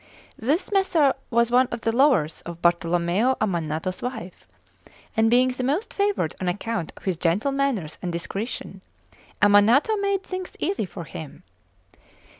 This 0.39 0.71
Messer…. 0.71 1.13
was 1.29 1.51
one 1.51 1.67
of 1.67 1.81
the 1.81 1.91
lovers 1.95 2.41
of 2.43 2.59
Bartolommeo 2.59 3.37
Ammanato's 3.39 4.01
wife; 4.01 4.47
and 5.15 5.29
being 5.29 5.49
the 5.49 5.63
most 5.63 5.93
favoured 5.93 6.33
on 6.41 6.47
account 6.47 6.91
of 6.97 7.03
his 7.03 7.17
gentle 7.17 7.51
manners 7.51 7.99
and 8.01 8.11
discretion, 8.11 8.81
Ammanato 9.43 9.95
made 10.01 10.23
things 10.23 10.55
easy 10.59 10.87
for 10.87 11.03
him. 11.03 11.43